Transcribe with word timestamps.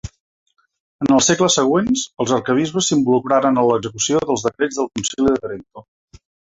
En 1.05 1.13
els 1.17 1.29
segles 1.31 1.57
següents 1.59 2.07
els 2.25 2.33
arquebisbes 2.39 2.89
s'involucraren 2.89 3.63
en 3.63 3.71
l'execució 3.71 4.27
dels 4.27 4.49
decrets 4.51 4.83
del 4.83 4.93
Concili 4.97 5.33
de 5.33 5.41
Trento. 5.49 5.91